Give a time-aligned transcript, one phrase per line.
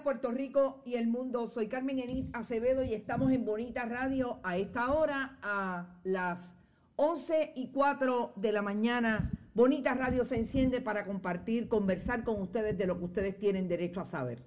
[0.00, 1.50] Puerto Rico y el mundo.
[1.50, 6.56] Soy Carmen Enit Acevedo y estamos en Bonita Radio a esta hora a las
[6.96, 9.30] 11 y 4 de la mañana.
[9.54, 14.00] Bonita Radio se enciende para compartir, conversar con ustedes de lo que ustedes tienen derecho
[14.00, 14.42] a saber.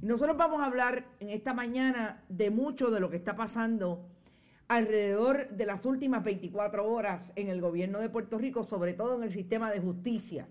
[0.00, 4.06] Y nosotros vamos a hablar en esta mañana de mucho de lo que está pasando
[4.68, 9.24] alrededor de las últimas 24 horas en el gobierno de Puerto Rico, sobre todo en
[9.24, 10.46] el sistema de justicia.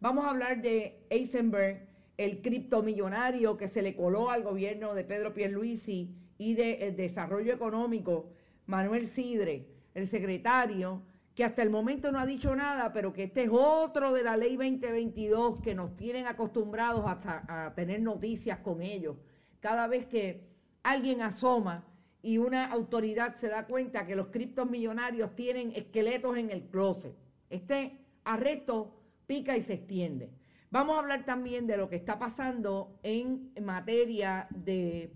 [0.00, 5.34] Vamos a hablar de Eisenberg, el criptomillonario que se le coló al gobierno de Pedro
[5.34, 8.30] Pierluisi y del desarrollo económico,
[8.66, 11.02] Manuel Sidre, el secretario,
[11.34, 14.36] que hasta el momento no ha dicho nada, pero que este es otro de la
[14.36, 19.16] ley 2022 que nos tienen acostumbrados a, a tener noticias con ellos.
[19.60, 20.48] Cada vez que
[20.82, 21.84] alguien asoma
[22.22, 27.14] y una autoridad se da cuenta que los criptomillonarios tienen esqueletos en el closet.
[27.50, 30.30] Este arresto pica y se extiende.
[30.78, 35.10] Vamos a hablar también de lo que está pasando en materia de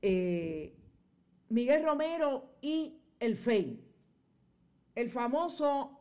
[0.00, 0.74] eh,
[1.50, 3.80] Miguel Romero y el FEI.
[4.96, 6.00] El famoso,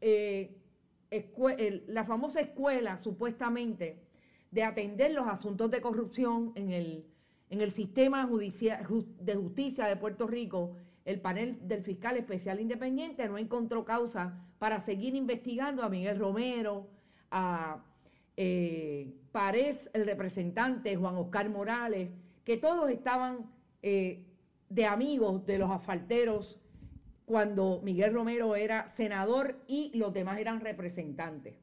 [0.00, 0.60] eh,
[1.88, 4.00] la famosa escuela supuestamente
[4.52, 7.04] de atender los asuntos de corrupción en el,
[7.48, 13.38] en el sistema de justicia de Puerto Rico, el panel del fiscal especial independiente no
[13.38, 16.86] encontró causa para seguir investigando a Miguel Romero,
[17.32, 17.89] a
[18.42, 19.16] eh,
[19.92, 22.08] el representante, Juan Oscar Morales,
[22.42, 23.50] que todos estaban
[23.82, 24.26] eh,
[24.70, 26.58] de amigos de los asfalteros
[27.26, 31.54] cuando Miguel Romero era senador y los demás eran representantes.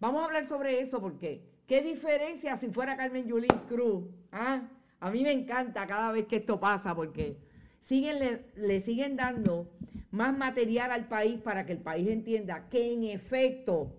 [0.00, 4.04] Vamos a hablar sobre eso porque qué diferencia si fuera Carmen Yulín Cruz.
[4.30, 4.68] ¿Ah?
[5.00, 7.38] A mí me encanta cada vez que esto pasa porque
[7.80, 9.70] siguen, le siguen dando
[10.10, 13.97] más material al país para que el país entienda que en efecto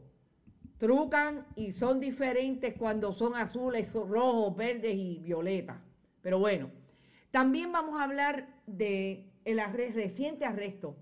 [0.79, 5.77] trucan y son diferentes cuando son azules, rojos, verdes y violetas.
[6.21, 6.71] Pero bueno,
[7.31, 9.59] también vamos a hablar de el
[9.93, 10.95] reciente arresto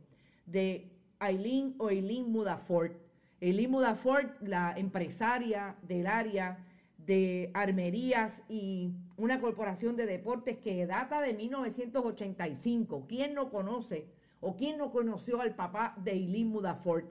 [0.46, 2.98] de Aileen o Aileen Mudafort.
[3.40, 6.66] Aileen Mudafort, la empresaria del área
[6.98, 13.06] de armerías y una corporación de deportes que data de 1985.
[13.08, 14.08] ¿Quién no conoce
[14.42, 17.06] o quién no conoció al papá de Aileen Mudafort?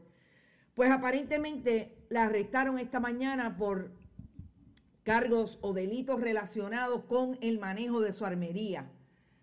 [0.75, 3.91] Pues aparentemente la arrestaron esta mañana por
[5.03, 8.91] cargos o delitos relacionados con el manejo de su armería.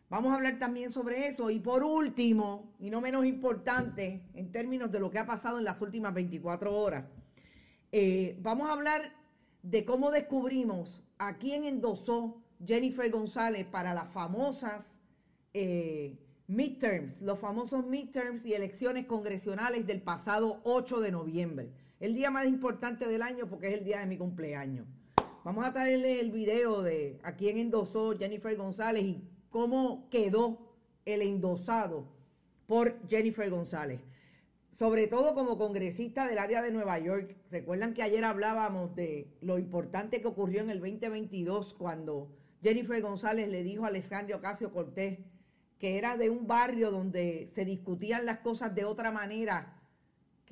[0.09, 1.49] Vamos a hablar también sobre eso.
[1.49, 5.63] Y por último, y no menos importante en términos de lo que ha pasado en
[5.63, 7.05] las últimas 24 horas,
[7.91, 9.15] eh, vamos a hablar
[9.61, 14.99] de cómo descubrimos a quién endosó Jennifer González para las famosas
[15.53, 21.71] eh, midterms, los famosos midterms y elecciones congresionales del pasado 8 de noviembre.
[22.03, 24.85] El día más importante del año porque es el día de mi cumpleaños.
[25.45, 31.21] Vamos a traerle el video de a quién endosó Jennifer González y cómo quedó el
[31.21, 32.09] endosado
[32.67, 34.01] por Jennifer González.
[34.73, 37.37] Sobre todo como congresista del área de Nueva York.
[37.49, 43.47] Recuerdan que ayer hablábamos de lo importante que ocurrió en el 2022 cuando Jennifer González
[43.47, 45.19] le dijo a Alexandria Ocasio Cortés
[45.79, 49.79] que era de un barrio donde se discutían las cosas de otra manera,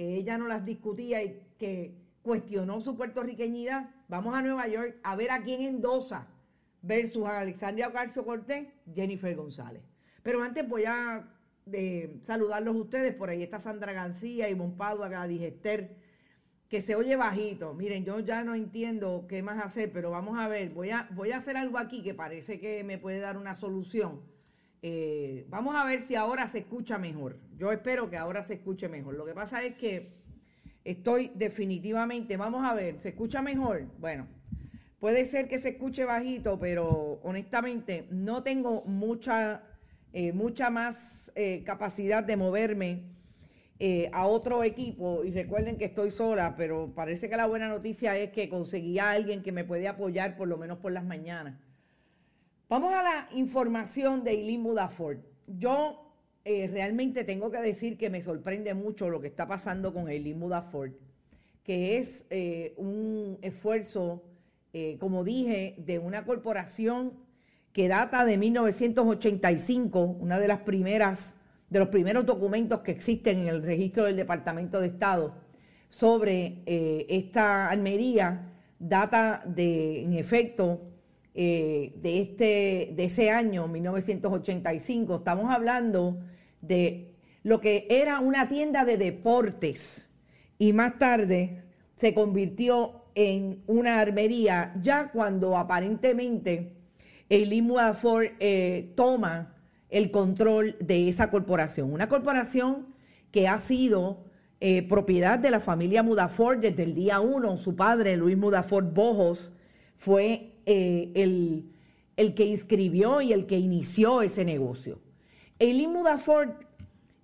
[0.01, 1.93] que ella no las discutía y que
[2.23, 3.91] cuestionó su puertorriqueñidad.
[4.07, 6.27] Vamos a Nueva York a ver a quién endosa
[6.81, 9.83] versus Alexandria Ocasio Cortés, Jennifer González.
[10.23, 11.31] Pero antes voy a
[11.67, 13.13] de saludarlos a ustedes.
[13.13, 15.95] Por ahí está Sandra García, y Padua, Gladys Esther,
[16.67, 17.75] que se oye bajito.
[17.75, 20.71] Miren, yo ya no entiendo qué más hacer, pero vamos a ver.
[20.71, 24.23] Voy a, voy a hacer algo aquí que parece que me puede dar una solución.
[24.81, 27.39] Eh, vamos a ver si ahora se escucha mejor.
[27.57, 29.15] Yo espero que ahora se escuche mejor.
[29.15, 30.13] Lo que pasa es que
[30.83, 33.85] estoy definitivamente, vamos a ver, ¿se escucha mejor?
[33.99, 34.27] Bueno,
[34.99, 39.63] puede ser que se escuche bajito, pero honestamente no tengo mucha
[40.13, 43.03] eh, mucha más eh, capacidad de moverme
[43.79, 45.23] eh, a otro equipo.
[45.23, 49.11] Y recuerden que estoy sola, pero parece que la buena noticia es que conseguí a
[49.11, 51.57] alguien que me puede apoyar por lo menos por las mañanas.
[52.71, 55.17] Vamos a la información de Eileen Mudaford.
[55.45, 56.15] Yo
[56.45, 60.93] realmente tengo que decir que me sorprende mucho lo que está pasando con Eileen Mudaford,
[61.63, 62.23] que es
[62.77, 64.23] un esfuerzo,
[64.99, 67.11] como dije, de una corporación
[67.73, 71.33] que data de 1985, una de las primeras,
[71.69, 75.35] de los primeros documentos que existen en el registro del Departamento de Estado
[75.89, 80.90] sobre eh, esta almería, data de, en efecto,
[81.33, 85.17] eh, de, este, de ese año, 1985.
[85.17, 86.19] Estamos hablando
[86.61, 90.09] de lo que era una tienda de deportes
[90.59, 91.63] y más tarde
[91.95, 96.73] se convirtió en una armería, ya cuando aparentemente
[97.29, 99.55] Eileen Mudaford eh, toma
[99.89, 101.93] el control de esa corporación.
[101.93, 102.87] Una corporación
[103.31, 104.25] que ha sido
[104.59, 107.57] eh, propiedad de la familia Mudaford desde el día uno.
[107.57, 109.51] Su padre, Luis Mudaford Bojos,
[109.97, 111.71] fue eh, el,
[112.17, 114.99] el, que inscribió y el que inició ese negocio.
[115.59, 116.51] Eileen Mudaford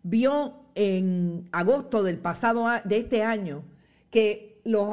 [0.03, 3.63] vio en agosto del pasado de este año
[4.11, 4.89] que los,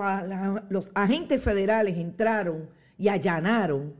[0.70, 3.94] los agentes federales entraron y allanaron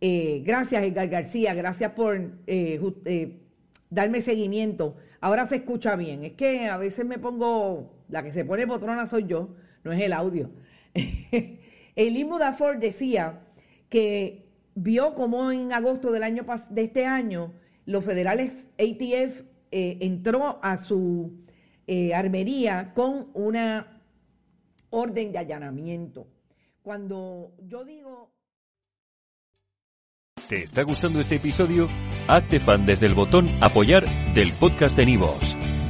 [0.00, 3.40] eh, gracias, Edgar García, gracias por eh,
[3.90, 4.96] darme seguimiento.
[5.20, 6.24] Ahora se escucha bien.
[6.24, 9.50] Es que a veces me pongo, la que se pone potrona soy yo,
[9.84, 10.50] no es el audio.
[11.96, 13.40] Eileen Mudaford decía
[13.90, 17.52] que vio como en agosto del año de este año
[17.84, 21.44] los federales ATF entró a su
[22.14, 24.00] armería con una
[24.90, 26.26] orden de allanamiento.
[26.82, 28.32] Cuando yo digo
[30.50, 31.88] ¿Te está gustando este episodio?
[32.26, 34.04] Hazte fan desde el botón Apoyar
[34.34, 35.56] del podcast de Nivos.